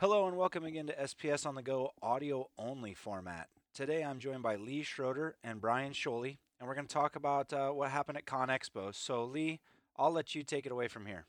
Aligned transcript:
Hello 0.00 0.26
and 0.26 0.34
welcome 0.34 0.64
again 0.64 0.86
to 0.86 0.94
SPS 0.94 1.44
on 1.44 1.54
the 1.54 1.62
Go 1.62 1.92
audio 2.00 2.48
only 2.56 2.94
format. 2.94 3.50
Today 3.74 4.02
I'm 4.02 4.18
joined 4.18 4.42
by 4.42 4.56
Lee 4.56 4.82
Schroeder 4.82 5.36
and 5.44 5.60
Brian 5.60 5.92
Showley, 5.92 6.40
and 6.58 6.66
we're 6.66 6.74
going 6.74 6.86
to 6.86 6.94
talk 6.94 7.16
about 7.16 7.52
uh, 7.52 7.68
what 7.68 7.90
happened 7.90 8.16
at 8.16 8.24
ConExpo. 8.24 8.94
So, 8.94 9.26
Lee, 9.26 9.60
I'll 9.98 10.10
let 10.10 10.34
you 10.34 10.42
take 10.42 10.64
it 10.64 10.72
away 10.72 10.88
from 10.88 11.04
here. 11.04 11.26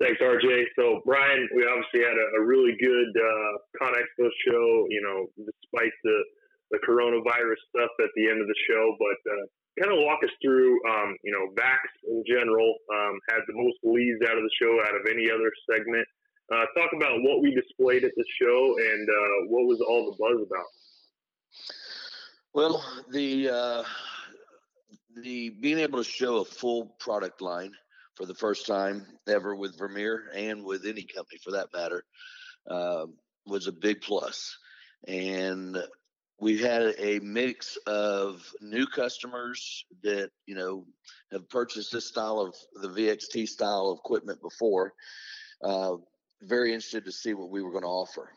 Thanks, 0.00 0.22
RJ. 0.22 0.46
So, 0.78 1.02
Brian, 1.04 1.48
we 1.56 1.66
obviously 1.66 2.06
had 2.06 2.14
a, 2.14 2.26
a 2.38 2.46
really 2.46 2.78
good 2.78 3.10
uh, 3.18 3.52
ConExpo 3.82 4.30
show, 4.46 4.86
you 4.88 5.02
know, 5.02 5.26
despite 5.34 5.90
the, 6.04 6.18
the 6.70 6.78
coronavirus 6.86 7.58
stuff 7.74 7.90
at 7.98 8.14
the 8.14 8.30
end 8.30 8.40
of 8.40 8.46
the 8.46 8.58
show, 8.70 8.94
but 8.94 9.32
uh, 9.32 9.44
kind 9.82 9.90
of 9.90 10.06
walk 10.06 10.22
us 10.22 10.30
through, 10.40 10.78
um, 10.86 11.16
you 11.24 11.32
know, 11.32 11.50
VAX 11.58 11.82
in 12.06 12.22
general 12.30 12.76
um, 12.94 13.18
had 13.28 13.42
the 13.48 13.58
most 13.58 13.78
leads 13.82 14.22
out 14.30 14.38
of 14.38 14.44
the 14.44 14.54
show 14.62 14.78
out 14.86 14.94
of 14.94 15.02
any 15.10 15.28
other 15.28 15.50
segment. 15.66 16.06
Uh, 16.52 16.64
talk 16.78 16.92
about 16.94 17.22
what 17.22 17.42
we 17.42 17.52
displayed 17.54 18.04
at 18.04 18.12
the 18.16 18.24
show 18.40 18.76
and 18.78 19.08
uh, 19.08 19.46
what 19.48 19.66
was 19.66 19.80
all 19.80 20.04
the 20.06 20.16
buzz 20.16 20.46
about. 20.46 20.66
Well, 22.54 22.84
the 23.10 23.50
uh, 23.50 23.82
the 25.16 25.50
being 25.50 25.78
able 25.78 25.98
to 25.98 26.08
show 26.08 26.38
a 26.38 26.44
full 26.44 26.86
product 27.00 27.40
line 27.40 27.72
for 28.14 28.26
the 28.26 28.34
first 28.34 28.66
time 28.66 29.06
ever 29.26 29.54
with 29.54 29.76
Vermeer 29.78 30.30
and 30.34 30.64
with 30.64 30.86
any 30.86 31.02
company 31.02 31.38
for 31.42 31.50
that 31.52 31.68
matter 31.74 32.04
uh, 32.68 33.06
was 33.46 33.66
a 33.66 33.72
big. 33.72 34.04
And 35.06 35.76
we 36.38 36.58
had 36.58 36.94
a 36.98 37.18
mix 37.20 37.76
of 37.86 38.42
new 38.60 38.86
customers 38.86 39.84
that 40.02 40.30
you 40.46 40.54
know 40.54 40.86
have 41.32 41.48
purchased 41.48 41.92
this 41.92 42.08
style 42.08 42.40
of 42.40 42.54
the 42.80 42.88
VXT 42.88 43.48
style 43.48 43.90
of 43.90 43.98
equipment 43.98 44.40
before. 44.40 44.94
Uh, 45.62 45.96
very 46.42 46.72
interested 46.72 47.04
to 47.04 47.12
see 47.12 47.34
what 47.34 47.50
we 47.50 47.62
were 47.62 47.70
going 47.70 47.82
to 47.82 47.88
offer. 47.88 48.30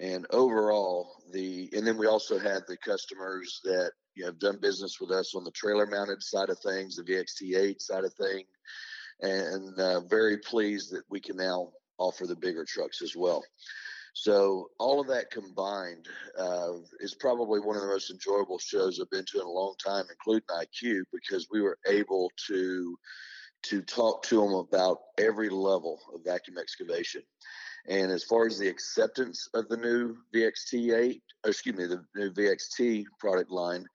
And 0.00 0.26
overall, 0.30 1.10
the 1.32 1.68
and 1.72 1.86
then 1.86 1.98
we 1.98 2.06
also 2.06 2.38
had 2.38 2.62
the 2.68 2.76
customers 2.76 3.60
that 3.64 3.90
you 4.14 4.22
know, 4.22 4.28
have 4.28 4.38
done 4.38 4.58
business 4.60 5.00
with 5.00 5.10
us 5.10 5.34
on 5.34 5.44
the 5.44 5.50
trailer 5.50 5.86
mounted 5.86 6.22
side 6.22 6.50
of 6.50 6.58
things, 6.60 6.96
the 6.96 7.02
VXT8 7.02 7.80
side 7.80 8.04
of 8.04 8.14
thing, 8.14 8.44
and 9.20 9.78
uh, 9.78 10.00
very 10.02 10.38
pleased 10.38 10.92
that 10.92 11.02
we 11.10 11.20
can 11.20 11.36
now 11.36 11.70
offer 11.98 12.26
the 12.26 12.36
bigger 12.36 12.64
trucks 12.64 13.02
as 13.02 13.16
well. 13.16 13.42
So 14.14 14.70
all 14.78 15.00
of 15.00 15.06
that 15.08 15.30
combined 15.30 16.06
uh, 16.36 16.74
is 17.00 17.14
probably 17.14 17.60
one 17.60 17.76
of 17.76 17.82
the 17.82 17.88
most 17.88 18.10
enjoyable 18.10 18.58
shows 18.58 18.98
I've 19.00 19.10
been 19.10 19.24
to 19.26 19.40
in 19.40 19.46
a 19.46 19.50
long 19.50 19.74
time, 19.84 20.06
including 20.10 20.46
IQ, 20.50 21.02
because 21.12 21.46
we 21.52 21.60
were 21.60 21.78
able 21.86 22.30
to 22.48 22.98
to 23.64 23.82
talk 23.82 24.22
to 24.24 24.40
them 24.40 24.54
about 24.54 24.98
every 25.18 25.48
level 25.48 26.00
of 26.14 26.24
vacuum 26.24 26.58
excavation. 26.58 27.22
And 27.88 28.10
as 28.10 28.24
far 28.24 28.46
as 28.46 28.58
the 28.58 28.68
acceptance 28.68 29.48
of 29.54 29.68
the 29.68 29.76
new 29.76 30.16
VXT8, 30.34 31.20
excuse 31.46 31.76
me, 31.76 31.86
the 31.86 32.04
new 32.14 32.30
VXT 32.30 33.04
product 33.18 33.50
line, 33.50 33.86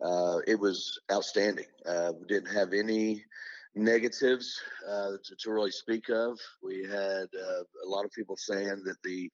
uh, 0.00 0.38
it 0.46 0.58
was 0.58 1.00
outstanding. 1.10 1.66
Uh, 1.86 2.12
we 2.18 2.26
didn't 2.26 2.54
have 2.54 2.72
any 2.72 3.24
negatives 3.74 4.60
uh, 4.88 5.12
to, 5.24 5.36
to, 5.38 5.50
really 5.50 5.70
speak 5.70 6.08
of. 6.08 6.38
We 6.62 6.82
had 6.84 7.26
uh, 7.34 7.62
a 7.84 7.88
lot 7.88 8.04
of 8.04 8.12
people 8.12 8.36
saying 8.36 8.82
that 8.84 9.02
the 9.02 9.30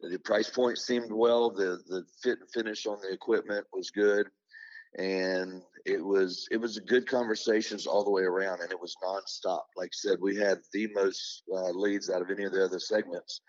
the 0.00 0.18
price 0.18 0.48
point 0.48 0.78
seemed 0.78 1.12
well, 1.12 1.50
the 1.50 1.80
the 1.88 2.04
fit 2.22 2.38
and 2.40 2.50
finish 2.50 2.86
on 2.86 3.00
the 3.00 3.12
equipment 3.12 3.66
was 3.72 3.90
good 3.90 4.28
and 4.98 5.62
it 5.86 6.04
was 6.04 6.46
it 6.50 6.56
was 6.58 6.76
a 6.76 6.82
good 6.82 7.06
conversations 7.06 7.86
all 7.86 8.04
the 8.04 8.10
way 8.10 8.22
around 8.22 8.60
and 8.60 8.70
it 8.70 8.80
was 8.80 8.96
nonstop. 9.04 9.62
Like 9.76 9.88
I 9.88 9.92
said 9.92 10.18
we 10.20 10.36
had 10.36 10.58
the 10.72 10.88
most 10.94 11.42
uh, 11.54 11.70
leads 11.70 12.10
out 12.10 12.22
of 12.22 12.30
any 12.30 12.44
of 12.44 12.52
the 12.52 12.64
other 12.64 12.80
segments 12.80 13.40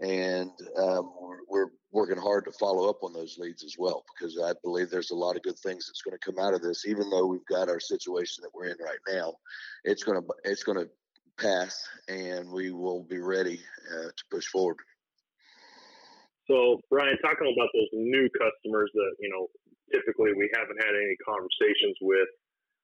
and 0.00 0.50
um, 0.76 1.12
we're, 1.20 1.38
we're, 1.48 1.70
working 1.90 2.18
hard 2.18 2.44
to 2.44 2.52
follow 2.52 2.88
up 2.88 3.02
on 3.02 3.14
those 3.14 3.38
leads 3.38 3.64
as 3.64 3.74
well 3.78 4.04
because 4.12 4.38
i 4.44 4.52
believe 4.62 4.90
there's 4.90 5.10
a 5.10 5.16
lot 5.16 5.36
of 5.36 5.42
good 5.42 5.58
things 5.60 5.86
that's 5.86 6.02
going 6.02 6.12
to 6.12 6.18
come 6.18 6.38
out 6.38 6.52
of 6.52 6.60
this. 6.60 6.84
Even 6.86 7.08
though 7.08 7.24
we've 7.24 7.46
got 7.46 7.70
our 7.70 7.80
situation 7.80 8.42
that 8.42 8.50
we're 8.54 8.66
in 8.66 8.76
right 8.78 8.98
now 9.08 9.32
it's 9.84 10.04
going 10.04 10.20
to 10.20 10.26
it's 10.44 10.62
going 10.62 10.78
to 10.78 10.88
pass 11.38 11.88
and 12.08 12.50
we 12.50 12.72
will 12.72 13.04
be 13.04 13.18
ready 13.18 13.60
uh, 13.90 14.08
to 14.08 14.24
push 14.30 14.46
forward. 14.46 14.76
So, 16.46 16.80
Brian, 16.90 17.16
talking 17.22 17.54
about 17.54 17.68
those 17.74 17.88
new 17.92 18.28
customers 18.30 18.90
that 18.94 19.16
you 19.20 19.30
know 19.30 19.48
typically 19.92 20.32
we 20.34 20.50
haven't 20.54 20.78
had 20.82 20.94
any 20.94 21.16
conversations 21.24 21.96
with. 22.00 22.28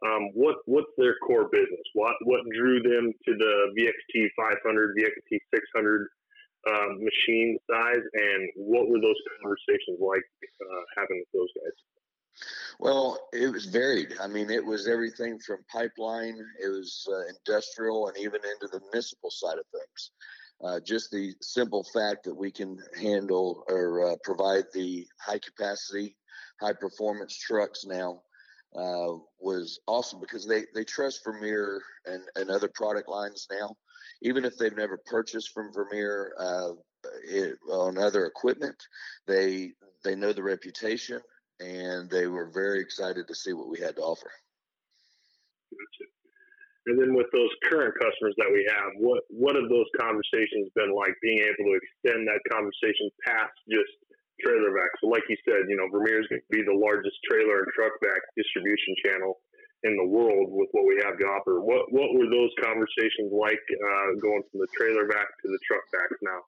Um, 0.04 0.31
what 0.34 0.56
what's 0.66 0.91
their 0.98 1.16
core 1.25 1.48
business? 1.48 1.87
What 1.94 2.15
what 2.25 2.41
drew 2.53 2.82
them 2.82 3.12
to 3.12 3.32
the 3.37 3.54
VXT 3.78 4.28
500, 4.37 4.97
VXT 4.98 5.38
600 5.54 6.09
um, 6.69 6.98
machine 7.00 7.59
size, 7.70 8.04
and 8.12 8.50
what 8.56 8.88
were 8.88 9.00
those 9.00 9.20
conversations 9.41 9.98
like 10.00 10.25
uh, 10.42 10.82
having 10.97 11.22
with 11.22 11.32
those 11.32 11.53
guys? 11.56 11.78
Well, 12.81 13.28
it 13.32 13.53
was 13.53 13.66
varied. 13.66 14.15
I 14.21 14.26
mean, 14.26 14.50
it 14.50 14.65
was 14.65 14.88
everything 14.88 15.38
from 15.38 15.65
pipeline, 15.71 16.36
it 16.62 16.69
was 16.69 17.06
uh, 17.09 17.32
industrial, 17.38 18.09
and 18.09 18.16
even 18.19 18.41
into 18.44 18.66
the 18.72 18.81
municipal 18.91 19.31
side 19.31 19.59
of 19.59 19.65
things. 19.72 20.10
Uh, 20.62 20.81
just 20.81 21.10
the 21.10 21.34
simple 21.41 21.84
fact 21.92 22.25
that 22.25 22.34
we 22.34 22.50
can 22.50 22.78
handle 23.00 23.65
or 23.69 24.12
uh, 24.12 24.16
provide 24.22 24.65
the 24.72 25.06
high 25.21 25.38
capacity 25.38 26.16
high 26.61 26.72
performance 26.72 27.37
trucks 27.37 27.84
now 27.87 28.22
uh, 28.75 29.15
was 29.41 29.78
awesome 29.87 30.21
because 30.21 30.47
they, 30.47 30.65
they 30.75 30.84
trust 30.84 31.25
Vermeer 31.25 31.81
and, 32.06 32.22
and 32.37 32.50
other 32.50 32.69
product 32.75 33.09
lines 33.09 33.47
now, 33.50 33.77
even 34.22 34.45
if 34.45 34.56
they've 34.56 34.77
never 34.77 34.99
purchased 35.06 35.53
from 35.53 35.72
Vermeer 35.72 36.33
uh, 36.39 36.72
it, 37.25 37.56
on 37.71 37.99
other 37.99 38.27
equipment. 38.27 38.77
They 39.27 39.72
they 40.03 40.15
know 40.15 40.33
the 40.33 40.43
reputation 40.43 41.21
and 41.61 42.11
they 42.11 42.27
were 42.27 42.51
very 42.53 42.81
excited 42.81 43.28
to 43.28 43.34
see 43.34 43.53
what 43.53 43.69
we 43.69 43.81
had 43.81 43.97
to 43.97 44.03
offer. 44.03 44.31
And 46.87 47.01
then 47.01 47.15
with 47.15 47.27
those 47.33 47.49
current 47.65 47.95
customers 47.97 48.34
that 48.37 48.51
we 48.53 48.69
have, 48.69 48.93
what 48.99 49.22
what 49.31 49.56
have 49.56 49.69
those 49.71 49.89
conversations 49.99 50.69
been 50.77 50.95
like? 50.95 51.15
Being 51.22 51.41
able 51.41 51.72
to 51.72 51.81
extend 51.81 52.28
that 52.28 52.41
conversation 52.51 53.09
past 53.25 53.56
just 53.71 53.89
trailer 54.44 54.71
vac. 54.77 54.93
So, 55.00 55.09
like 55.09 55.25
you 55.28 55.37
said, 55.49 55.65
you 55.69 55.77
know, 55.77 55.88
Vermeer 55.88 56.21
is 56.21 56.28
going 56.28 56.44
to 56.44 56.53
be 56.53 56.62
the 56.62 56.77
largest 56.77 57.16
trailer 57.25 57.65
and 57.65 57.71
truck 57.72 57.93
vac 58.05 58.21
distribution 58.37 58.94
channel 59.05 59.41
in 59.84 59.97
the 59.97 60.05
world 60.05 60.49
with 60.50 60.69
what 60.72 60.84
we 60.84 61.00
have 61.05 61.19
to 61.19 61.25
offer. 61.25 61.60
What 61.60 61.93
what 61.93 62.12
were 62.15 62.28
those 62.28 62.53
conversations 62.62 63.33
like 63.33 63.65
uh, 63.72 64.21
going 64.21 64.43
from 64.50 64.60
the 64.60 64.69
trailer 64.77 65.06
vac 65.06 65.28
to 65.43 65.49
the 65.49 65.59
truck 65.66 65.84
vac 65.93 66.10
now? 66.22 66.41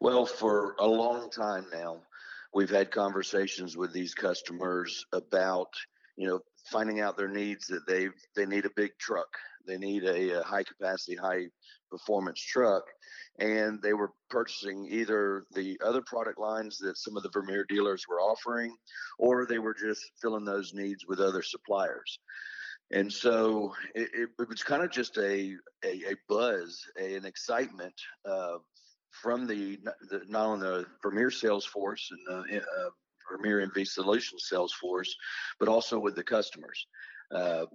Well, 0.00 0.26
for 0.26 0.74
a 0.78 0.86
long 0.86 1.30
time 1.30 1.66
now, 1.72 2.02
we've 2.54 2.70
had 2.70 2.90
conversations 2.90 3.76
with 3.76 3.92
these 3.92 4.14
customers 4.14 5.04
about 5.12 5.70
you 6.16 6.28
know 6.28 6.40
finding 6.70 7.00
out 7.00 7.16
their 7.16 7.28
needs 7.28 7.66
that 7.68 7.86
they 7.86 8.08
they 8.36 8.46
need 8.46 8.64
a 8.64 8.70
big 8.76 8.90
truck 8.98 9.28
they 9.66 9.78
need 9.78 10.04
a, 10.04 10.40
a 10.40 10.42
high 10.42 10.64
capacity 10.64 11.16
high 11.16 11.46
performance 11.90 12.40
truck 12.40 12.84
and 13.40 13.80
they 13.82 13.94
were 13.94 14.12
purchasing 14.28 14.86
either 14.90 15.44
the 15.52 15.78
other 15.84 16.02
product 16.02 16.38
lines 16.38 16.78
that 16.78 16.98
some 16.98 17.16
of 17.16 17.22
the 17.22 17.30
Vermeer 17.30 17.64
dealers 17.68 18.04
were 18.08 18.20
offering, 18.20 18.74
or 19.18 19.46
they 19.46 19.58
were 19.58 19.74
just 19.74 20.12
filling 20.20 20.44
those 20.44 20.74
needs 20.74 21.06
with 21.06 21.20
other 21.20 21.42
suppliers. 21.42 22.18
And 22.92 23.10
so 23.10 23.72
it, 23.94 24.10
it, 24.12 24.28
it 24.38 24.48
was 24.48 24.62
kind 24.62 24.82
of 24.82 24.90
just 24.90 25.16
a, 25.16 25.54
a, 25.84 26.10
a 26.10 26.14
buzz, 26.28 26.84
a, 26.98 27.14
an 27.14 27.24
excitement 27.24 27.94
uh, 28.28 28.58
from 29.10 29.46
the, 29.46 29.78
the, 30.10 30.22
not 30.28 30.46
only 30.46 30.66
the 30.66 30.86
Vermeer 31.02 31.30
sales 31.30 31.64
force 31.64 32.10
and 32.10 32.46
the 32.46 32.58
uh, 32.58 32.90
Vermeer 33.30 33.66
MV 33.66 33.86
Solutions 33.86 34.46
sales 34.48 34.72
force, 34.72 35.14
but 35.58 35.68
also 35.68 35.98
with 35.98 36.16
the 36.16 36.24
customers. 36.24 36.86
Uh, 37.34 37.66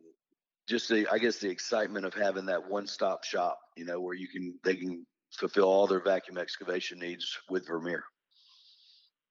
just 0.68 0.90
the, 0.90 1.08
I 1.12 1.18
guess, 1.18 1.38
the 1.38 1.50
excitement 1.50 2.06
of 2.06 2.14
having 2.14 2.46
that 2.48 2.70
one-stop 2.70 3.24
shop, 3.24 3.60
you 3.78 3.86
know, 3.86 4.00
where 4.00 4.16
you 4.16 4.28
can 4.28 4.58
they 4.64 4.76
can 4.76 5.06
fulfill 5.38 5.66
all 5.66 5.88
their 5.88 6.02
vacuum 6.02 6.38
excavation 6.38 7.00
needs 7.00 7.26
with 7.50 7.68
Vermeer. 7.68 8.04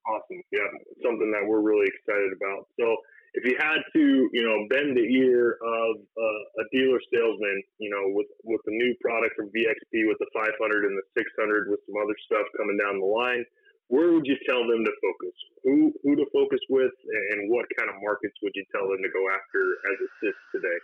Awesome. 0.06 0.42
Yeah, 0.52 0.68
something 1.02 1.32
that 1.32 1.48
we're 1.48 1.64
really 1.64 1.88
excited 1.88 2.30
about. 2.36 2.68
So, 2.78 2.94
if 3.34 3.42
you 3.42 3.56
had 3.58 3.82
to, 3.96 4.04
you 4.30 4.44
know, 4.46 4.68
bend 4.70 4.94
the 4.94 5.02
ear 5.02 5.58
of 5.58 5.92
uh, 5.96 6.62
a 6.62 6.64
dealer 6.70 7.00
salesman, 7.10 7.62
you 7.78 7.90
know, 7.90 8.14
with 8.14 8.30
with 8.44 8.60
the 8.66 8.76
new 8.76 8.94
product 9.00 9.34
from 9.34 9.50
VXP, 9.50 10.06
with 10.06 10.20
the 10.20 10.30
500 10.34 10.54
and 10.84 10.94
the 10.94 11.06
600, 11.18 11.70
with 11.70 11.80
some 11.88 11.98
other 11.98 12.14
stuff 12.30 12.46
coming 12.60 12.78
down 12.78 13.00
the 13.00 13.10
line, 13.10 13.42
where 13.88 14.12
would 14.12 14.28
you 14.28 14.36
tell 14.46 14.62
them 14.68 14.84
to 14.84 14.92
focus? 15.02 15.36
Who 15.64 15.90
who 16.04 16.14
to 16.14 16.26
focus 16.36 16.60
with, 16.68 16.94
and 17.32 17.50
what 17.50 17.66
kind 17.74 17.90
of 17.90 17.96
markets 18.04 18.36
would 18.44 18.52
you 18.54 18.64
tell 18.70 18.86
them 18.86 19.00
to 19.02 19.10
go 19.10 19.24
after 19.32 19.60
as 19.88 19.96
it 19.98 20.12
sits 20.20 20.42
today? 20.52 20.78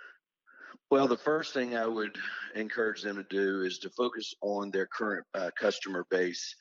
Well, 0.90 1.06
the 1.06 1.16
first 1.16 1.54
thing 1.54 1.76
I 1.76 1.86
would 1.86 2.16
encourage 2.56 3.02
them 3.02 3.16
to 3.16 3.22
do 3.22 3.62
is 3.62 3.78
to 3.78 3.90
focus 3.90 4.34
on 4.40 4.72
their 4.72 4.86
current 4.86 5.24
uh, 5.34 5.50
customer 5.56 6.04
base. 6.10 6.56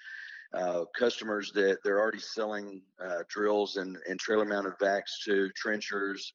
Uh, 0.53 0.85
customers 0.97 1.51
that 1.53 1.77
they're 1.83 1.99
already 1.99 2.19
selling 2.19 2.81
uh, 3.03 3.23
drills 3.27 3.77
and, 3.77 3.97
and 4.07 4.19
trailer 4.19 4.45
mounted 4.45 4.73
vacs 4.81 5.23
to, 5.23 5.49
trenchers, 5.55 6.33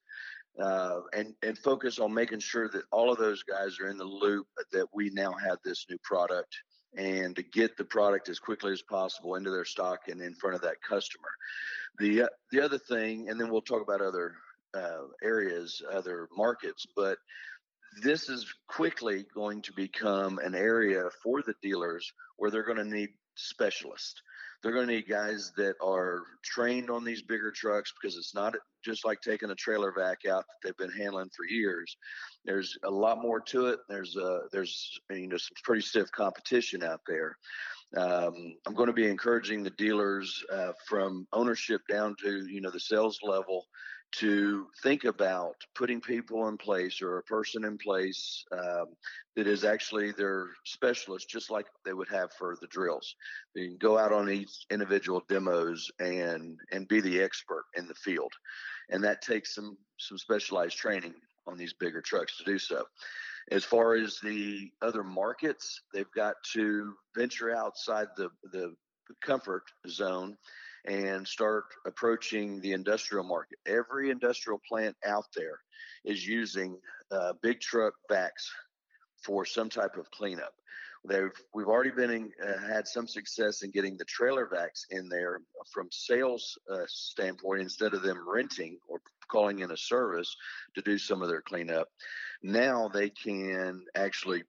uh, 0.61 1.01
and, 1.13 1.35
and 1.43 1.59
focus 1.59 1.99
on 1.99 2.15
making 2.15 2.39
sure 2.39 2.69
that 2.69 2.85
all 2.93 3.13
of 3.13 3.19
those 3.19 3.43
guys 3.45 3.79
are 3.81 3.89
in 3.89 3.99
the 3.99 4.05
loop 4.05 4.47
that 4.73 4.87
we 4.93 5.11
now 5.11 5.33
have 5.33 5.59
this 5.65 5.87
new 5.91 5.99
product 6.05 6.55
and 6.97 7.35
to 7.35 7.43
get 7.43 7.77
the 7.77 7.85
product 7.85 8.29
as 8.29 8.39
quickly 8.39 8.73
as 8.73 8.83
possible 8.83 9.35
into 9.35 9.51
their 9.51 9.65
stock 9.65 10.07
and 10.09 10.21
in 10.21 10.35
front 10.35 10.55
of 10.55 10.63
that 10.63 10.81
customer. 10.89 11.29
The 11.99 12.23
uh, 12.23 12.29
the 12.53 12.61
other 12.61 12.79
thing, 12.79 13.29
and 13.29 13.41
then 13.41 13.51
we'll 13.51 13.63
talk 13.63 13.83
about 13.83 14.01
other 14.01 14.35
uh, 14.75 15.07
areas, 15.23 15.83
other 15.93 16.29
markets, 16.37 16.87
but 16.95 17.19
this 18.03 18.29
is 18.29 18.53
quickly 18.69 19.25
going 19.35 19.63
to 19.63 19.73
become 19.73 20.39
an 20.39 20.55
area 20.55 21.05
for 21.23 21.43
the 21.43 21.55
dealers 21.63 22.13
where 22.37 22.51
they're 22.51 22.65
going 22.65 22.79
to 22.79 22.85
need 22.85 23.11
specialists. 23.37 24.21
They're 24.63 24.73
going 24.73 24.87
to 24.87 24.95
need 24.95 25.09
guys 25.09 25.53
that 25.59 25.75
are 25.83 26.23
trained 26.43 26.89
on 26.89 27.05
these 27.05 27.21
bigger 27.21 27.51
trucks 27.51 27.93
because 28.01 28.17
it's 28.17 28.35
not 28.35 28.55
just 28.83 29.05
like 29.05 29.21
taking 29.21 29.51
a 29.51 29.55
trailer 29.55 29.93
vac 29.93 30.25
out 30.25 30.45
that 30.47 30.57
they've 30.63 30.89
been 30.89 30.97
handling 30.97 31.31
for 31.37 31.45
years. 31.45 31.97
There's 32.45 32.77
a 32.85 32.91
lot 32.91 33.21
more 33.21 33.41
to 33.41 33.67
it. 33.67 33.81
There's 33.89 34.17
uh, 34.17 34.41
there's 34.53 34.99
you 35.11 35.29
know 35.29 35.37
some 35.37 35.55
pretty 35.65 35.83
stiff 35.83 36.11
competition 36.13 36.83
out 36.83 37.01
there. 37.07 37.37
Um, 37.97 38.57
I'm 38.67 38.75
going 38.75 38.89
to 38.89 38.95
be 38.95 39.09
encouraging 39.09 39.63
the 39.63 39.71
dealers 39.71 40.43
uh, 40.53 40.73
from 40.89 41.27
ownership 41.33 41.83
down 41.89 42.17
to 42.23 42.47
you 42.47 42.63
know 42.63 42.71
the 42.71 42.81
sales 42.81 43.19
level 43.23 43.67
to 44.19 44.67
think 44.83 45.05
about 45.05 45.57
putting 45.75 46.01
people 46.01 46.49
in 46.49 46.57
place 46.57 47.03
or 47.03 47.19
a 47.19 47.23
person 47.23 47.65
in 47.65 47.77
place 47.79 48.45
um, 48.53 48.87
that 49.37 49.47
is 49.47 49.65
actually 49.65 50.13
their 50.13 50.51
specialist, 50.65 51.29
just 51.29 51.51
like 51.51 51.67
they 51.85 51.93
would 51.93 52.09
have 52.09 52.33
for 52.33 52.57
the 52.61 52.67
drills. 52.69 53.15
They 53.55 53.67
can 53.67 53.79
go 53.79 53.99
out 53.99 54.13
on 54.13 54.31
each 54.31 54.67
individual 54.71 55.23
demos 55.29 55.91
and 55.99 56.59
and 56.73 56.89
be 56.89 57.01
the 57.01 57.21
expert 57.21 57.65
in 57.77 57.87
the 57.87 57.95
field, 57.95 58.33
and 58.91 59.03
that 59.05 59.23
takes 59.23 59.55
some 59.55 59.77
some 59.99 60.19
specialized 60.19 60.77
training 60.77 61.15
on 61.47 61.57
these 61.57 61.73
bigger 61.73 62.01
trucks 62.01 62.37
to 62.39 62.45
do 62.45 62.59
so. 62.59 62.85
As 63.51 63.65
far 63.65 63.95
as 63.95 64.19
the 64.23 64.71
other 64.81 65.05
markets, 65.05 65.83
they've 65.93 66.11
got 66.15 66.37
to 66.53 66.95
venture 67.17 67.55
outside 67.55 68.09
the 68.17 68.31
the 68.53 68.75
comfort 69.23 69.65
zone 69.89 70.37
and 70.87 71.27
start 71.27 71.65
approaching 71.87 72.61
the 72.61 72.73
industrial 72.73 73.25
market. 73.25 73.59
Every 73.67 74.11
industrial 74.11 74.61
plant 74.69 74.97
out 75.05 75.27
there 75.35 75.61
is 76.05 76.27
using 76.27 76.79
uh, 77.11 77.33
big 77.43 77.61
truck 77.61 77.95
vacs 78.11 78.49
for 79.23 79.45
some 79.45 79.71
type 79.71 79.97
of 79.97 80.11
cleanup. 80.11 80.53
They've, 81.07 81.33
we've 81.55 81.69
already 81.69 81.91
been 81.91 82.11
in, 82.11 82.31
uh, 82.43 82.67
had 82.67 82.87
some 82.87 83.07
success 83.07 83.63
in 83.63 83.71
getting 83.71 83.97
the 83.97 84.07
trailer 84.07 84.47
vacs 84.47 84.85
in 84.91 85.09
there 85.09 85.41
from 85.71 85.89
sales 85.91 86.59
uh, 86.71 86.85
standpoint 86.87 87.61
instead 87.61 87.93
of 87.93 88.03
them 88.03 88.27
renting 88.27 88.79
or 88.89 89.01
calling 89.31 89.61
in 89.61 89.71
a 89.71 89.77
service 89.77 90.35
to 90.75 90.83
do 90.83 90.97
some 90.97 91.23
of 91.23 91.29
their 91.29 91.43
cleanup. 91.43 91.89
Now 92.43 92.89
they 92.89 93.11
can 93.11 93.85
actually 93.95 94.45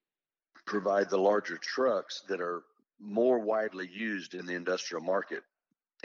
provide 0.65 1.09
the 1.09 1.17
larger 1.17 1.57
trucks 1.57 2.23
that 2.29 2.41
are 2.41 2.63
more 2.99 3.39
widely 3.39 3.89
used 3.91 4.33
in 4.33 4.45
the 4.45 4.55
industrial 4.55 5.03
market 5.03 5.43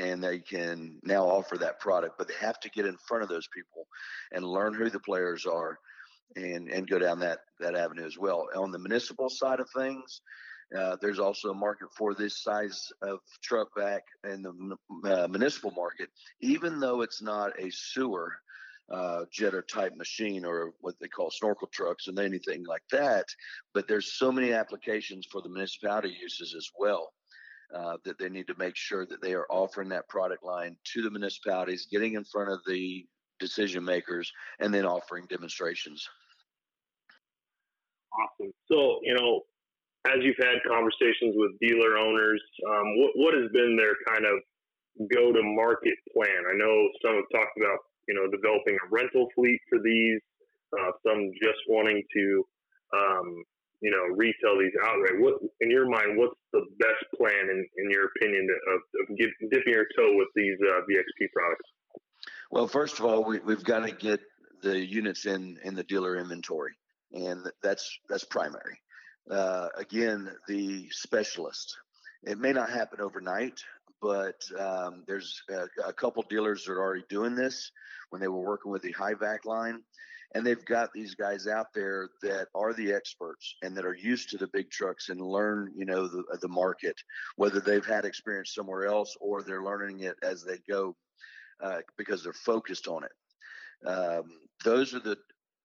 and 0.00 0.24
they 0.24 0.38
can 0.38 0.98
now 1.04 1.24
offer 1.24 1.58
that 1.58 1.78
product 1.78 2.16
but 2.16 2.26
they 2.26 2.34
have 2.40 2.58
to 2.60 2.70
get 2.70 2.86
in 2.86 2.96
front 3.06 3.22
of 3.22 3.28
those 3.28 3.48
people 3.54 3.86
and 4.32 4.44
learn 4.44 4.74
who 4.74 4.88
the 4.88 5.00
players 5.00 5.46
are 5.46 5.78
and 6.36 6.70
and 6.70 6.88
go 6.88 6.98
down 6.98 7.18
that 7.20 7.40
that 7.58 7.74
avenue 7.74 8.06
as 8.06 8.18
well. 8.18 8.46
On 8.56 8.70
the 8.70 8.78
municipal 8.78 9.28
side 9.28 9.60
of 9.60 9.68
things 9.76 10.22
uh, 10.76 10.96
there's 11.02 11.18
also 11.18 11.50
a 11.50 11.54
market 11.54 11.88
for 11.96 12.14
this 12.14 12.42
size 12.42 12.88
of 13.02 13.18
truck 13.42 13.68
vac 13.76 14.02
in 14.24 14.42
the 14.42 14.76
uh, 15.10 15.28
municipal 15.28 15.72
market 15.72 16.08
even 16.40 16.80
though 16.80 17.02
it's 17.02 17.20
not 17.20 17.52
a 17.58 17.70
sewer 17.70 18.32
uh, 18.90 19.24
jetter 19.36 19.66
type 19.66 19.96
machine 19.96 20.44
or 20.44 20.72
what 20.80 20.94
they 21.00 21.08
call 21.08 21.30
snorkel 21.30 21.68
trucks 21.72 22.06
and 22.06 22.18
anything 22.18 22.64
like 22.66 22.82
that 22.90 23.24
but 23.74 23.86
there's 23.88 24.14
so 24.14 24.32
many 24.32 24.52
applications 24.52 25.26
for 25.30 25.42
the 25.42 25.48
municipality 25.48 26.16
uses 26.20 26.54
as 26.56 26.68
well 26.78 27.12
uh, 27.74 27.96
that 28.04 28.18
they 28.18 28.28
need 28.28 28.46
to 28.46 28.54
make 28.58 28.76
sure 28.76 29.06
that 29.06 29.22
they 29.22 29.34
are 29.34 29.46
offering 29.50 29.88
that 29.88 30.08
product 30.08 30.44
line 30.44 30.76
to 30.92 31.02
the 31.02 31.10
municipalities, 31.10 31.86
getting 31.90 32.14
in 32.14 32.24
front 32.24 32.50
of 32.50 32.60
the 32.66 33.06
decision 33.38 33.84
makers, 33.84 34.30
and 34.60 34.72
then 34.72 34.84
offering 34.84 35.26
demonstrations. 35.28 36.08
Awesome. 38.12 38.52
So, 38.70 39.00
you 39.02 39.14
know, 39.14 39.42
as 40.06 40.18
you've 40.22 40.40
had 40.40 40.58
conversations 40.66 41.34
with 41.36 41.52
dealer 41.60 41.96
owners, 41.96 42.42
um, 42.68 42.98
what, 42.98 43.10
what 43.16 43.34
has 43.34 43.50
been 43.52 43.76
their 43.76 43.94
kind 44.08 44.24
of 44.26 44.40
go 45.14 45.32
to 45.32 45.42
market 45.42 45.94
plan? 46.12 46.42
I 46.48 46.56
know 46.56 46.88
some 47.04 47.14
have 47.16 47.30
talked 47.32 47.56
about, 47.56 47.78
you 48.08 48.14
know, 48.14 48.26
developing 48.30 48.74
a 48.74 48.88
rental 48.90 49.28
fleet 49.34 49.60
for 49.68 49.78
these, 49.78 50.20
uh, 50.78 50.90
some 51.06 51.30
just 51.40 51.60
wanting 51.68 52.02
to, 52.14 52.46
um, 52.96 53.44
you 53.80 53.90
know, 53.90 54.14
retail 54.14 54.58
these 54.58 54.72
outright. 54.84 55.20
What, 55.20 55.34
in 55.60 55.70
your 55.70 55.88
mind, 55.88 56.16
what's 56.16 56.34
the 56.52 56.64
best 56.78 57.04
plan, 57.16 57.48
in, 57.50 57.66
in 57.78 57.90
your 57.90 58.06
opinion, 58.16 58.46
of, 58.74 58.80
of 59.00 59.16
dipping 59.50 59.72
your 59.72 59.86
toe 59.96 60.16
with 60.16 60.28
these 60.34 60.58
uh, 60.62 60.80
VXP 60.82 61.28
products? 61.34 61.70
Well, 62.50 62.66
first 62.66 62.98
of 62.98 63.04
all, 63.04 63.24
we, 63.24 63.38
we've 63.40 63.64
got 63.64 63.86
to 63.86 63.92
get 63.92 64.20
the 64.62 64.78
units 64.78 65.24
in 65.24 65.58
in 65.64 65.74
the 65.74 65.84
dealer 65.84 66.16
inventory, 66.16 66.74
and 67.12 67.46
that's 67.62 67.98
that's 68.08 68.24
primary. 68.24 68.78
Uh, 69.30 69.68
again, 69.76 70.28
the 70.48 70.88
specialist. 70.90 71.76
It 72.22 72.38
may 72.38 72.52
not 72.52 72.68
happen 72.68 73.00
overnight, 73.00 73.58
but 74.02 74.40
um, 74.58 75.04
there's 75.06 75.40
a, 75.48 75.88
a 75.88 75.92
couple 75.92 76.22
dealers 76.28 76.64
that 76.64 76.72
are 76.72 76.80
already 76.80 77.04
doing 77.08 77.34
this 77.34 77.70
when 78.10 78.20
they 78.20 78.28
were 78.28 78.44
working 78.44 78.70
with 78.72 78.82
the 78.82 78.92
high 78.92 79.14
vac 79.14 79.46
line 79.46 79.82
and 80.34 80.46
they've 80.46 80.64
got 80.64 80.92
these 80.92 81.14
guys 81.14 81.46
out 81.46 81.66
there 81.74 82.08
that 82.22 82.48
are 82.54 82.72
the 82.72 82.92
experts 82.92 83.56
and 83.62 83.76
that 83.76 83.84
are 83.84 83.96
used 83.96 84.30
to 84.30 84.38
the 84.38 84.48
big 84.52 84.70
trucks 84.70 85.08
and 85.08 85.20
learn 85.20 85.72
you 85.76 85.84
know 85.84 86.06
the, 86.06 86.22
the 86.40 86.48
market 86.48 86.94
whether 87.36 87.60
they've 87.60 87.86
had 87.86 88.04
experience 88.04 88.54
somewhere 88.54 88.86
else 88.86 89.16
or 89.20 89.42
they're 89.42 89.64
learning 89.64 90.00
it 90.00 90.16
as 90.22 90.44
they 90.44 90.58
go 90.68 90.94
uh, 91.62 91.78
because 91.98 92.22
they're 92.22 92.32
focused 92.32 92.88
on 92.88 93.02
it. 93.04 93.88
Um, 93.88 94.24
those 94.64 94.94
are 94.94 95.00
the 95.00 95.16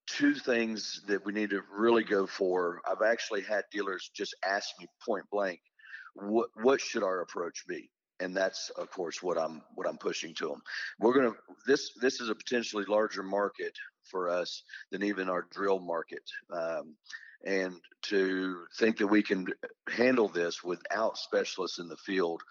two 0.06 0.34
things 0.34 1.02
that 1.08 1.24
we 1.24 1.32
need 1.32 1.50
to 1.50 1.62
really 1.70 2.04
go 2.04 2.26
for. 2.26 2.80
I've 2.88 3.06
actually 3.06 3.42
had 3.42 3.64
dealers 3.72 4.10
just 4.14 4.34
ask 4.44 4.68
me 4.78 4.86
point 5.04 5.24
blank 5.30 5.60
what 6.14 6.48
what 6.62 6.80
should 6.80 7.02
our 7.02 7.20
approach 7.20 7.64
be 7.68 7.90
and 8.20 8.36
that's 8.36 8.70
of 8.70 8.90
course 8.90 9.22
what 9.22 9.38
I'm 9.38 9.62
what 9.74 9.86
I'm 9.86 9.98
pushing 9.98 10.34
to 10.36 10.48
them. 10.48 10.62
We're 11.00 11.14
gonna 11.14 11.34
this 11.66 11.92
this 12.00 12.20
is 12.20 12.28
a 12.28 12.34
potentially 12.34 12.84
larger 12.88 13.22
market 13.22 13.72
for 14.04 14.28
us 14.28 14.62
than 14.90 15.02
even 15.02 15.28
our 15.28 15.46
drill 15.50 15.80
market. 15.80 16.22
Um, 16.52 16.96
and 17.44 17.74
to 18.02 18.64
think 18.78 18.96
that 18.98 19.06
we 19.06 19.22
can 19.22 19.46
handle 19.88 20.28
this 20.28 20.64
without 20.64 21.18
specialists 21.18 21.78
in 21.78 21.88
the 21.88 21.96
field 21.96 22.42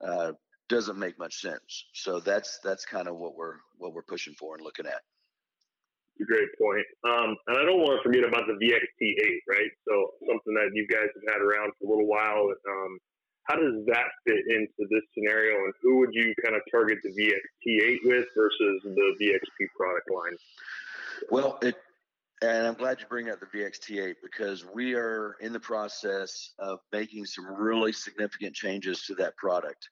uh, 0.00 0.32
doesn't 0.68 0.98
make 0.98 1.18
much 1.18 1.40
sense. 1.40 1.86
So 1.94 2.20
that's 2.20 2.58
that's 2.62 2.84
kind 2.84 3.08
of 3.08 3.16
what 3.16 3.36
we're 3.36 3.56
what 3.78 3.92
we're 3.92 4.02
pushing 4.02 4.34
for 4.34 4.54
and 4.54 4.64
looking 4.64 4.86
at. 4.86 5.00
great 6.26 6.48
point. 6.60 6.86
Um, 7.04 7.36
and 7.48 7.58
I 7.58 7.64
don't 7.64 7.80
want 7.80 8.00
to 8.00 8.08
forget 8.08 8.24
about 8.24 8.44
the 8.46 8.54
VXT8, 8.54 9.38
right? 9.48 9.70
So 9.88 10.10
something 10.28 10.54
that 10.54 10.70
you 10.72 10.86
guys 10.86 11.08
have 11.14 11.34
had 11.34 11.42
around 11.42 11.72
for 11.78 11.86
a 11.86 11.90
little 11.90 12.06
while. 12.06 12.48
Um, 12.68 12.98
how 13.44 13.56
does 13.56 13.84
that 13.86 14.06
fit 14.26 14.40
into 14.48 14.88
this 14.90 15.02
scenario, 15.12 15.64
and 15.64 15.72
who 15.82 15.98
would 15.98 16.10
you 16.12 16.34
kind 16.42 16.56
of 16.56 16.62
target 16.70 16.98
the 17.02 17.10
VXT8 17.10 17.98
with 18.04 18.26
versus 18.36 18.82
the 18.84 19.14
VXP 19.20 19.66
product 19.76 20.10
line? 20.10 20.36
Well, 21.30 21.58
it, 21.62 21.76
and 22.42 22.66
I'm 22.66 22.74
glad 22.74 23.00
you 23.00 23.06
bring 23.08 23.30
up 23.30 23.40
the 23.40 23.46
VXT8 23.46 24.16
because 24.22 24.64
we 24.74 24.94
are 24.94 25.36
in 25.40 25.52
the 25.52 25.60
process 25.60 26.52
of 26.58 26.80
making 26.92 27.26
some 27.26 27.46
really 27.54 27.92
significant 27.92 28.54
changes 28.54 29.02
to 29.06 29.14
that 29.16 29.36
product. 29.36 29.88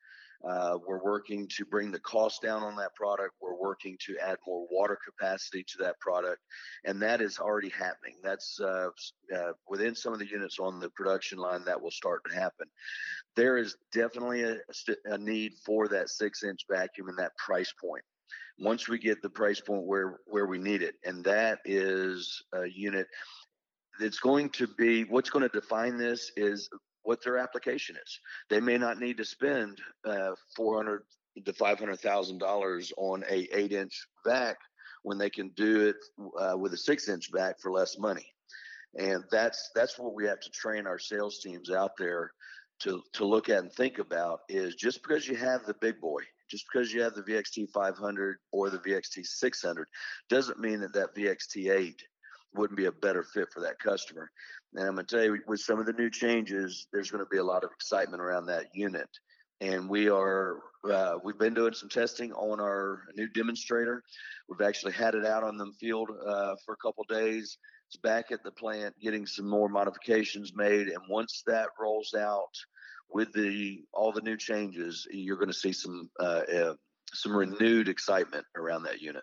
Uh, 0.48 0.78
we're 0.86 1.02
working 1.02 1.46
to 1.56 1.64
bring 1.64 1.92
the 1.92 2.00
cost 2.00 2.42
down 2.42 2.62
on 2.62 2.74
that 2.76 2.94
product. 2.94 3.34
We're 3.40 3.51
working 3.62 3.96
to 4.06 4.16
add 4.18 4.36
more 4.46 4.66
water 4.70 4.98
capacity 5.04 5.64
to 5.68 5.78
that 5.78 5.98
product, 6.00 6.40
and 6.84 7.00
that 7.00 7.20
is 7.20 7.38
already 7.38 7.70
happening. 7.70 8.16
That's 8.22 8.58
uh, 8.60 8.88
uh, 9.34 9.52
within 9.68 9.94
some 9.94 10.12
of 10.12 10.18
the 10.18 10.28
units 10.28 10.58
on 10.58 10.80
the 10.80 10.90
production 10.90 11.38
line 11.38 11.64
that 11.64 11.80
will 11.80 11.90
start 11.90 12.22
to 12.28 12.34
happen. 12.34 12.66
There 13.36 13.56
is 13.56 13.76
definitely 13.92 14.42
a, 14.42 14.56
a 15.06 15.18
need 15.18 15.52
for 15.64 15.88
that 15.88 16.10
six 16.10 16.42
inch 16.42 16.60
vacuum 16.68 17.08
and 17.08 17.18
that 17.18 17.36
price 17.38 17.72
point 17.80 18.04
once 18.58 18.88
we 18.88 18.98
get 18.98 19.22
the 19.22 19.30
price 19.30 19.60
point 19.60 19.84
where 19.84 20.18
where 20.26 20.46
we 20.46 20.58
need 20.58 20.82
it 20.82 20.94
and 21.04 21.24
that 21.24 21.58
is 21.64 22.42
a 22.54 22.68
unit 22.68 23.06
that's 23.98 24.18
going 24.18 24.48
to 24.50 24.66
be 24.78 25.04
what's 25.04 25.30
going 25.30 25.42
to 25.42 25.60
define 25.60 25.96
this 25.96 26.30
is 26.36 26.68
what 27.02 27.22
their 27.24 27.38
application 27.38 27.96
is 27.96 28.20
they 28.50 28.60
may 28.60 28.78
not 28.78 28.98
need 28.98 29.16
to 29.16 29.24
spend 29.24 29.78
uh, 30.04 30.32
400 30.56 31.02
to 31.44 31.52
500 31.52 31.98
thousand 32.00 32.38
dollars 32.38 32.92
on 32.96 33.24
a 33.28 33.48
eight 33.52 33.72
inch 33.72 34.06
vac 34.26 34.56
when 35.02 35.18
they 35.18 35.30
can 35.30 35.48
do 35.56 35.88
it 35.88 35.96
uh, 36.38 36.56
with 36.56 36.72
a 36.72 36.76
six 36.76 37.08
inch 37.08 37.30
vac 37.32 37.60
for 37.60 37.72
less 37.72 37.98
money 37.98 38.26
and 38.98 39.24
that's 39.30 39.70
that's 39.74 39.98
what 39.98 40.14
we 40.14 40.26
have 40.26 40.40
to 40.40 40.50
train 40.50 40.86
our 40.86 40.98
sales 40.98 41.38
teams 41.38 41.70
out 41.70 41.92
there 41.98 42.32
to 42.80 43.02
to 43.12 43.24
look 43.24 43.48
at 43.48 43.58
and 43.58 43.72
think 43.72 43.98
about 43.98 44.40
is 44.48 44.74
just 44.74 45.02
because 45.02 45.26
you 45.26 45.36
have 45.36 45.64
the 45.66 45.74
big 45.80 46.00
boy 46.00 46.22
just 46.52 46.66
because 46.70 46.92
you 46.92 47.00
have 47.00 47.14
the 47.14 47.22
VXT 47.22 47.70
500 47.70 48.36
or 48.52 48.68
the 48.68 48.78
VXT 48.78 49.24
600 49.24 49.88
doesn't 50.28 50.60
mean 50.60 50.80
that 50.80 50.92
that 50.92 51.14
VXT 51.16 51.72
8 51.72 52.02
wouldn't 52.54 52.76
be 52.76 52.84
a 52.84 52.92
better 52.92 53.22
fit 53.22 53.48
for 53.50 53.60
that 53.60 53.78
customer. 53.78 54.30
And 54.74 54.86
I'm 54.86 54.94
going 54.94 55.06
to 55.06 55.16
tell 55.16 55.24
you, 55.24 55.38
with 55.46 55.60
some 55.60 55.78
of 55.78 55.86
the 55.86 55.94
new 55.94 56.10
changes, 56.10 56.86
there's 56.92 57.10
going 57.10 57.24
to 57.24 57.30
be 57.30 57.38
a 57.38 57.44
lot 57.44 57.64
of 57.64 57.70
excitement 57.74 58.22
around 58.22 58.46
that 58.46 58.66
unit. 58.74 59.08
And 59.62 59.88
we 59.88 60.08
are 60.08 60.56
uh, 60.90 61.14
we've 61.22 61.38
been 61.38 61.54
doing 61.54 61.72
some 61.72 61.88
testing 61.88 62.32
on 62.32 62.58
our 62.58 63.04
new 63.16 63.28
demonstrator. 63.28 64.02
We've 64.48 64.66
actually 64.66 64.92
had 64.92 65.14
it 65.14 65.24
out 65.24 65.44
on 65.44 65.56
the 65.56 65.70
field 65.78 66.10
uh, 66.10 66.56
for 66.66 66.74
a 66.74 66.76
couple 66.84 67.04
days. 67.08 67.58
It's 67.88 67.96
back 67.96 68.32
at 68.32 68.42
the 68.42 68.50
plant 68.50 68.92
getting 69.00 69.24
some 69.24 69.48
more 69.48 69.68
modifications 69.68 70.52
made, 70.56 70.88
and 70.88 70.98
once 71.08 71.44
that 71.46 71.68
rolls 71.80 72.12
out 72.18 72.50
with 73.08 73.32
the 73.34 73.84
all 73.94 74.10
the 74.10 74.20
new 74.22 74.36
changes, 74.36 75.06
you're 75.12 75.36
going 75.36 75.46
to 75.46 75.54
see 75.54 75.72
some 75.72 76.10
uh, 76.18 76.42
uh 76.52 76.74
some 77.12 77.36
renewed 77.36 77.88
excitement 77.88 78.44
around 78.56 78.82
that 78.82 79.00
unit. 79.00 79.22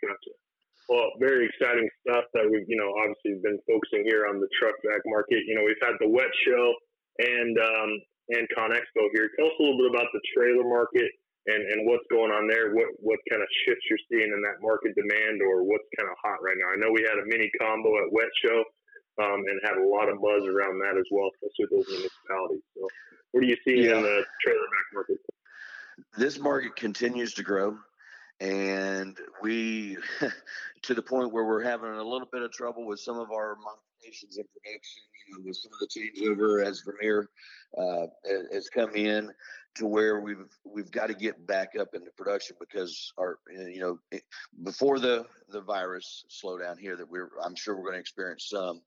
Gotcha. 0.00 0.32
Well, 0.88 1.10
very 1.20 1.46
exciting 1.46 1.88
stuff 2.08 2.24
that 2.32 2.48
we've, 2.50 2.68
you 2.68 2.76
know, 2.76 2.90
obviously 3.02 3.38
been 3.42 3.58
focusing 3.68 4.04
here 4.08 4.26
on 4.28 4.40
the 4.40 4.48
truck 4.58 4.74
vac 4.86 5.02
market. 5.06 5.40
You 5.46 5.56
know, 5.56 5.62
we've 5.64 5.82
had 5.82 5.96
the 6.00 6.08
wet 6.08 6.30
show 6.46 6.74
and 7.18 7.58
um, 7.58 7.90
and 8.28 8.46
ConExpo 8.56 9.10
here. 9.14 9.30
Tell 9.38 9.46
us 9.46 9.56
a 9.58 9.62
little 9.62 9.78
bit 9.78 9.90
about 9.90 10.08
the 10.12 10.20
trailer 10.36 10.64
market 10.64 11.10
and, 11.46 11.62
and 11.72 11.86
what's 11.86 12.06
going 12.10 12.30
on 12.30 12.46
there. 12.46 12.74
What 12.74 12.94
what 12.98 13.18
kind 13.30 13.42
of 13.42 13.48
shifts 13.66 13.82
you're 13.90 14.04
seeing 14.10 14.30
in 14.30 14.40
that 14.42 14.62
market 14.62 14.94
demand, 14.94 15.42
or 15.42 15.64
what's 15.64 15.86
kind 15.98 16.08
of 16.08 16.16
hot 16.22 16.38
right 16.42 16.56
now? 16.58 16.70
I 16.70 16.78
know 16.78 16.92
we 16.92 17.02
had 17.02 17.18
a 17.18 17.26
mini 17.26 17.50
combo 17.58 17.90
at 17.98 18.12
Wet 18.12 18.30
Show 18.44 18.62
um, 19.22 19.42
and 19.46 19.60
had 19.64 19.76
a 19.76 19.86
lot 19.86 20.08
of 20.08 20.22
buzz 20.22 20.46
around 20.46 20.78
that 20.80 20.96
as 20.96 21.06
well, 21.10 21.30
especially 21.34 21.66
with 21.66 21.86
those 21.86 21.88
municipalities. 21.90 22.64
So, 22.76 22.86
what 23.32 23.42
are 23.42 23.50
you 23.50 23.58
seeing 23.64 23.90
yeah. 23.90 23.98
in 23.98 24.02
the 24.02 24.24
trailer 24.42 24.68
vac 24.70 24.86
market? 24.94 25.18
This 26.16 26.38
market 26.38 26.76
continues 26.76 27.34
to 27.34 27.42
grow 27.42 27.76
and 28.40 29.16
we 29.42 29.96
to 30.82 30.94
the 30.94 31.02
point 31.02 31.32
where 31.32 31.44
we're 31.44 31.62
having 31.62 31.90
a 31.90 32.02
little 32.02 32.28
bit 32.30 32.42
of 32.42 32.52
trouble 32.52 32.86
with 32.86 33.00
some 33.00 33.18
of 33.18 33.30
our 33.30 33.56
modifications 33.56 34.38
in 34.38 34.44
production 34.52 35.02
you 35.28 35.34
know 35.34 35.44
with 35.46 35.56
some 35.56 35.70
of 35.72 35.78
the 35.80 35.88
changeover 35.88 36.64
as 36.64 36.80
vermeer 36.80 37.28
uh, 37.78 38.06
has 38.52 38.68
come 38.68 38.94
in 38.94 39.30
to 39.74 39.86
where 39.86 40.20
we've 40.20 40.44
we've 40.64 40.90
got 40.90 41.06
to 41.06 41.14
get 41.14 41.46
back 41.46 41.70
up 41.78 41.94
into 41.94 42.10
production 42.16 42.56
because 42.60 43.12
our 43.18 43.38
you 43.50 43.80
know 43.80 43.98
before 44.64 44.98
the 44.98 45.24
the 45.50 45.60
virus 45.60 46.24
slowdown 46.28 46.78
here 46.78 46.96
that 46.96 47.08
we're 47.08 47.30
I'm 47.42 47.54
sure 47.54 47.76
we're 47.76 47.84
going 47.84 47.94
to 47.94 48.00
experience 48.00 48.48
some 48.50 48.82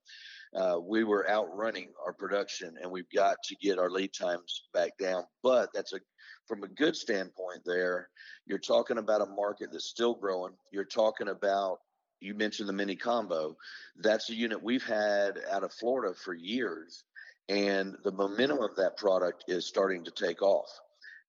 uh, 0.54 0.78
we 0.80 1.04
were 1.04 1.28
outrunning 1.28 1.88
our 2.04 2.12
production 2.12 2.74
and 2.80 2.90
we've 2.90 3.10
got 3.14 3.36
to 3.44 3.56
get 3.56 3.78
our 3.78 3.90
lead 3.90 4.12
times 4.12 4.62
back 4.72 4.96
down 4.98 5.24
but 5.42 5.68
that's 5.74 5.92
a 5.92 5.98
from 6.46 6.62
a 6.62 6.68
good 6.68 6.96
standpoint 6.96 7.62
there, 7.64 8.08
you're 8.46 8.58
talking 8.58 8.98
about 8.98 9.20
a 9.20 9.26
market 9.26 9.70
that's 9.72 9.88
still 9.88 10.14
growing. 10.14 10.52
You're 10.70 10.84
talking 10.84 11.28
about 11.28 11.78
you 12.20 12.34
mentioned 12.34 12.68
the 12.68 12.72
mini 12.72 12.96
combo. 12.96 13.56
That's 13.96 14.30
a 14.30 14.34
unit 14.34 14.62
we've 14.62 14.86
had 14.86 15.38
out 15.50 15.64
of 15.64 15.72
Florida 15.72 16.14
for 16.14 16.34
years, 16.34 17.04
and 17.48 17.96
the 18.04 18.12
momentum 18.12 18.62
of 18.62 18.76
that 18.76 18.96
product 18.96 19.44
is 19.48 19.66
starting 19.66 20.04
to 20.04 20.10
take 20.10 20.40
off. 20.40 20.70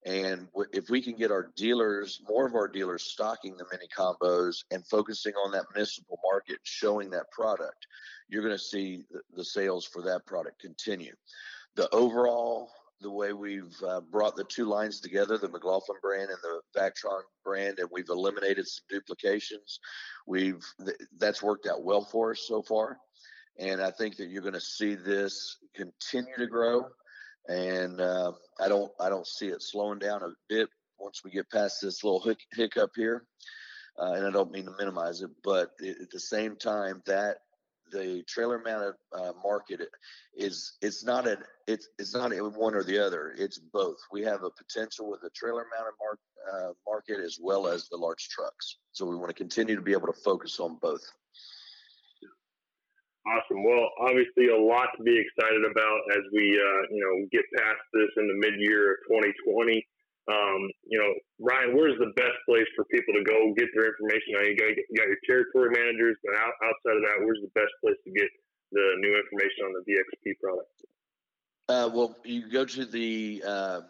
And 0.06 0.48
if 0.72 0.90
we 0.90 1.02
can 1.02 1.16
get 1.16 1.32
our 1.32 1.52
dealers, 1.56 2.22
more 2.28 2.48
of 2.48 2.56
our 2.56 2.68
dealers 2.68 3.04
stocking 3.04 3.58
the 3.58 3.66
mini 3.72 3.88
combos 3.96 4.64
and 4.72 4.86
focusing 4.88 5.34
on 5.34 5.52
that 5.52 5.66
municipal 5.74 6.20
market, 6.24 6.60
showing 6.64 7.10
that 7.10 7.30
product, 7.32 7.88
you're 8.30 8.44
going 8.44 8.56
to 8.56 8.64
see 8.64 9.04
the 9.36 9.44
sales 9.44 9.86
for 9.86 10.02
that 10.04 10.26
product 10.26 10.62
continue. 10.62 11.14
The 11.76 11.94
overall 11.94 12.70
the 13.02 13.12
way 13.12 13.34
we've 13.34 13.76
uh, 13.88 14.02
brought 14.02 14.36
the 14.36 14.44
two 14.44 14.66
lines 14.66 15.00
together, 15.00 15.38
the 15.38 15.50
McLaughlin 15.50 15.98
brand 16.02 16.30
and 16.30 16.40
the 16.42 16.80
Vactron 16.80 17.22
brand, 17.44 17.80
and 17.80 17.90
we've 17.92 18.10
eliminated 18.10 18.68
some 18.68 18.86
duplications. 18.90 19.80
We've 20.26 20.66
th- 20.84 20.98
that's 21.18 21.44
worked 21.44 21.68
out 21.68 21.84
well 21.84 22.04
for 22.04 22.32
us 22.32 22.46
so 22.48 22.62
far, 22.62 22.98
and 23.60 23.82
I 23.82 23.92
think 23.92 24.18
that 24.18 24.30
you're 24.30 24.42
going 24.42 24.54
to 24.54 24.62
see 24.62 24.96
this 24.96 25.58
continue 25.76 26.38
to 26.38 26.48
grow. 26.48 26.88
And 27.48 28.02
uh, 28.02 28.34
I 28.60 28.68
don't 28.68 28.92
I 29.00 29.10
don't 29.10 29.28
see 29.28 29.48
it 29.48 29.62
slowing 29.62 30.00
down 30.00 30.22
a 30.24 30.32
bit 30.50 30.70
once 31.00 31.22
we 31.24 31.32
get 31.32 31.50
past 31.50 31.78
this 31.82 32.04
little 32.04 32.20
hic- 32.20 32.48
hiccup 32.52 32.92
here. 32.96 33.24
Uh, 34.00 34.14
and 34.14 34.28
I 34.28 34.32
don't 34.32 34.52
mean 34.52 34.66
to 34.66 34.76
minimize 34.78 35.22
it, 35.22 35.32
but 35.44 35.72
at 35.82 36.12
the 36.12 36.20
same 36.20 36.56
time, 36.56 37.02
that 37.08 37.38
the 37.92 38.24
trailer 38.28 38.62
mounted 38.64 38.94
uh, 39.14 39.32
market 39.44 39.82
is 40.36 40.78
it's 40.82 41.04
not 41.04 41.28
an 41.28 41.38
it's 41.68 41.88
it's 41.98 42.14
not 42.14 42.32
one 42.56 42.76
or 42.76 42.84
the 42.84 43.00
other. 43.00 43.34
It's 43.38 43.58
both. 43.58 43.98
We 44.12 44.24
have 44.24 44.44
a 44.44 44.52
potential 44.52 45.10
with 45.10 45.22
the 45.22 45.30
trailer 45.32 45.66
mounted 45.76 45.94
mark, 46.00 46.20
uh, 46.54 46.74
market 46.88 47.20
as 47.24 47.38
well 47.42 47.68
as 47.68 47.88
the 47.88 47.98
large 47.98 48.30
trucks. 48.30 48.78
So 48.92 49.06
we 49.06 49.16
want 49.16 49.30
to 49.30 49.34
continue 49.34 49.76
to 49.76 49.82
be 49.82 49.94
able 49.94 50.08
to 50.08 50.22
focus 50.24 50.60
on 50.60 50.78
both. 50.82 51.02
Awesome. 53.28 53.60
Well, 53.64 53.92
obviously, 54.00 54.48
a 54.48 54.56
lot 54.56 54.88
to 54.96 55.04
be 55.04 55.20
excited 55.20 55.68
about 55.68 56.00
as 56.16 56.24
we 56.32 56.56
uh, 56.56 56.82
you 56.96 57.02
know 57.04 57.28
get 57.32 57.44
past 57.60 57.84
this 57.92 58.08
in 58.16 58.28
the 58.28 58.40
mid 58.40 58.56
year 58.60 58.96
of 58.96 59.20
2020. 59.20 59.84
Um, 60.28 60.60
you 60.88 61.00
know, 61.00 61.12
Brian, 61.40 61.76
where's 61.76 62.00
the 62.00 62.12
best 62.16 62.36
place 62.48 62.68
for 62.76 62.84
people 62.92 63.16
to 63.16 63.24
go 63.24 63.54
get 63.56 63.68
their 63.76 63.88
information? 63.88 64.36
Now, 64.36 64.44
you 64.44 64.56
got, 64.60 64.76
you 64.76 64.96
got 64.96 65.08
your 65.08 65.24
territory 65.24 65.72
managers, 65.72 66.18
but 66.20 66.36
out, 66.36 66.52
outside 66.64 67.00
of 67.00 67.04
that, 67.08 67.24
where's 67.24 67.40
the 67.40 67.52
best 67.56 67.72
place 67.80 67.96
to 68.04 68.12
get 68.12 68.28
the 68.74 68.86
new 69.00 69.16
information 69.16 69.64
on 69.64 69.72
the 69.72 69.84
VXP 69.88 70.34
product? 70.44 70.68
Uh, 71.70 71.90
well, 71.94 72.18
you 72.26 72.52
go 72.52 72.66
to 72.66 72.86
the 72.86 73.42
uh, 73.46 73.82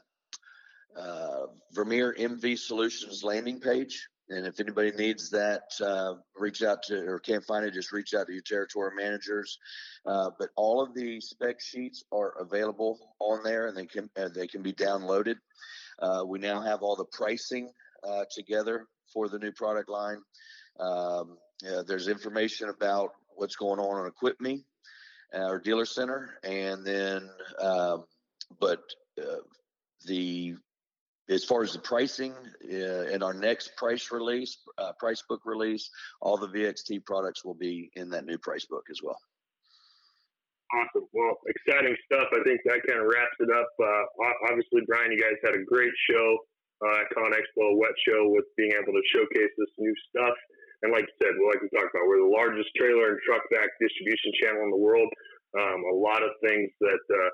uh, 0.96 1.46
Vermeer 1.74 2.15
MV 2.20 2.58
Solutions 2.60 3.24
landing 3.24 3.60
page. 3.60 4.08
And 4.29 4.46
if 4.46 4.60
anybody 4.60 4.91
needs 4.91 5.29
that, 5.29 5.72
uh, 5.81 6.15
reach 6.36 6.62
out 6.62 6.84
to 6.84 6.98
or 7.07 7.19
can't 7.19 7.46
find 7.46 7.65
it, 7.65 7.74
just 7.74 7.93
reach 7.93 8.13
out 8.13 8.27
to 8.27 8.34
your 8.34 8.41
territory 8.41 8.91
managers. 8.96 9.57
Uh, 10.05 10.31
but 10.38 10.50
all 10.55 10.81
of 10.81 10.93
the 10.93 11.22
spec 11.22 11.62
sheets 11.62 12.03
are 12.12 12.34
available 12.39 13.00
on 13.19 13.41
there, 13.43 13.67
and 13.67 13.77
they 13.77 13.86
can 13.86 14.10
uh, 14.17 14.27
they 14.34 14.48
can 14.48 14.62
be 14.62 14.74
downloaded. 14.74 15.36
Uh, 16.00 16.24
we 16.25 16.39
now 16.39 16.62
have 16.62 16.81
all 16.81 16.96
the 16.96 17.05
pricing 17.05 17.72
uh, 18.03 18.25
together 18.29 18.86
for 19.13 19.29
the 19.29 19.39
new 19.39 19.51
product 19.51 19.89
line. 19.89 20.22
Um, 20.79 21.38
there's 21.88 22.07
information 22.07 22.69
about 22.69 23.12
what's 23.36 23.55
going 23.55 23.79
on 23.79 24.05
on 24.05 24.12
EquipMe, 24.12 24.63
our 25.34 25.60
dealer 25.60 25.86
center, 25.86 26.38
and 26.43 26.86
then, 26.86 27.29
um, 27.60 28.03
but 28.60 28.81
uh, 29.19 29.38
the 30.05 30.55
as 31.29 31.43
far 31.43 31.63
as 31.63 31.74
the 31.74 31.79
pricing 31.79 32.34
uh, 32.63 33.12
in 33.12 33.22
our 33.22 33.34
next 33.34 33.75
price 33.75 34.12
release, 34.12 34.57
uh, 34.77 34.93
price 35.00 35.24
book 35.27 35.41
release, 35.46 35.89
all 36.22 36.38
the 36.38 36.48
VXT 36.48 37.05
products 37.05 37.43
will 37.43 37.55
be 37.55 37.91
in 37.96 38.10
that 38.10 38.25
new 38.25 38.38
price 38.38 38.65
book 38.65 38.86
as 38.89 39.01
well. 39.03 39.19
Awesome. 40.75 41.07
Well, 41.13 41.39
exciting 41.48 41.96
stuff. 42.12 42.27
I 42.31 42.43
think 42.43 42.60
that 42.65 42.84
kind 42.88 43.00
of 43.00 43.07
wraps 43.07 43.39
it 43.39 43.51
up. 43.51 43.72
Uh, 43.79 44.03
obviously, 44.51 44.84
Brian, 44.88 45.12
you 45.12 45.19
guys 45.19 45.39
had 45.43 45.55
a 45.55 45.63
great 45.63 45.96
show 46.12 46.27
uh, 46.84 47.03
at 47.03 47.12
ConExpo, 47.15 47.79
Wet 47.79 47.96
Show, 48.03 48.27
with 48.36 48.43
being 48.60 48.75
able 48.75 48.91
to 48.91 49.03
showcase 49.15 49.51
this 49.57 49.74
new 49.79 49.96
stuff. 50.12 50.36
And 50.84 50.91
like 50.91 51.07
you 51.07 51.15
said, 51.24 51.34
well, 51.39 51.55
like 51.55 51.63
we 51.63 51.72
talked 51.72 51.96
about, 51.96 52.05
we're 52.05 52.22
the 52.22 52.36
largest 52.36 52.69
trailer 52.75 53.15
and 53.15 53.19
truck 53.24 53.41
vac 53.50 53.72
distribution 53.79 54.31
channel 54.43 54.62
in 54.67 54.72
the 54.72 54.84
world. 54.84 55.10
Um, 55.57 55.79
a 55.88 55.96
lot 55.96 56.22
of 56.22 56.36
things 56.43 56.69
that 56.84 57.03
uh, 57.15 57.29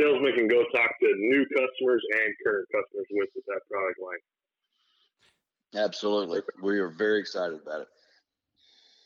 salesmen 0.00 0.32
can 0.34 0.48
go 0.48 0.64
talk 0.74 0.90
to 1.00 1.14
new 1.16 1.44
customers 1.54 2.02
and 2.12 2.34
current 2.44 2.66
customers 2.72 3.06
with 3.10 3.28
with 3.34 3.44
that 3.46 3.60
product 3.70 4.00
line. 4.00 4.18
Absolutely. 5.74 6.40
We 6.62 6.78
are 6.78 6.88
very 6.88 7.20
excited 7.20 7.60
about 7.60 7.82
it. 7.82 7.88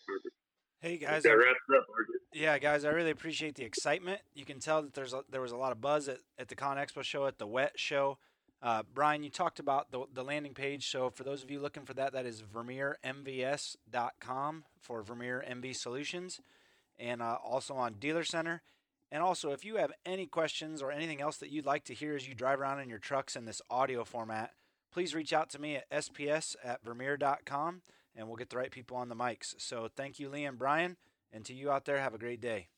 Perfect. 0.06 0.34
Hey 0.80 0.96
guys, 0.96 1.22
that 1.22 1.30
wraps 1.30 1.58
up. 1.76 1.84
Yeah, 2.34 2.58
guys, 2.58 2.84
I 2.84 2.90
really 2.90 3.12
appreciate 3.12 3.54
the 3.54 3.64
excitement. 3.64 4.20
You 4.34 4.44
can 4.44 4.58
tell 4.58 4.82
that 4.82 4.94
there's 4.94 5.14
a, 5.14 5.22
there 5.30 5.40
was 5.40 5.52
a 5.52 5.56
lot 5.56 5.70
of 5.70 5.80
buzz 5.80 6.08
at, 6.08 6.18
at 6.38 6.48
the 6.48 6.56
ConExpo 6.56 7.04
show, 7.04 7.24
at 7.26 7.38
the 7.38 7.46
Wet 7.46 7.74
show. 7.76 8.18
Uh, 8.60 8.82
Brian, 8.92 9.22
you 9.22 9.30
talked 9.30 9.60
about 9.60 9.92
the, 9.92 10.06
the 10.12 10.24
landing 10.24 10.54
page. 10.54 10.90
So 10.90 11.08
for 11.10 11.22
those 11.22 11.44
of 11.44 11.52
you 11.52 11.60
looking 11.60 11.84
for 11.84 11.94
that, 11.94 12.12
that 12.14 12.26
is 12.26 12.42
VermeerMVS.com 12.42 14.64
for 14.80 15.02
Vermeer 15.02 15.44
MV 15.48 15.76
Solutions, 15.76 16.40
and 16.98 17.22
uh, 17.22 17.36
also 17.44 17.74
on 17.74 17.92
Dealer 17.94 18.24
Center. 18.24 18.62
And 19.12 19.22
also, 19.22 19.52
if 19.52 19.62
you 19.62 19.76
have 19.76 19.92
any 20.06 20.26
questions 20.26 20.80
or 20.80 20.90
anything 20.90 21.20
else 21.20 21.36
that 21.36 21.50
you'd 21.50 21.66
like 21.66 21.84
to 21.84 21.94
hear 21.94 22.16
as 22.16 22.26
you 22.26 22.34
drive 22.34 22.58
around 22.58 22.80
in 22.80 22.88
your 22.88 22.98
trucks 22.98 23.36
in 23.36 23.44
this 23.44 23.60
audio 23.70 24.04
format, 24.04 24.52
please 24.90 25.14
reach 25.14 25.34
out 25.34 25.50
to 25.50 25.60
me 25.60 25.76
at 25.76 25.90
sps 25.90 26.56
at 26.64 26.82
vermeer.com 26.82 27.82
and 28.16 28.26
we'll 28.26 28.36
get 28.36 28.48
the 28.48 28.56
right 28.56 28.70
people 28.70 28.96
on 28.96 29.10
the 29.10 29.14
mics. 29.14 29.54
So 29.58 29.88
thank 29.94 30.18
you, 30.18 30.30
Lee 30.30 30.46
and 30.46 30.58
Brian. 30.58 30.96
And 31.30 31.44
to 31.44 31.52
you 31.52 31.70
out 31.70 31.84
there, 31.84 32.00
have 32.00 32.14
a 32.14 32.18
great 32.18 32.40
day. 32.40 32.68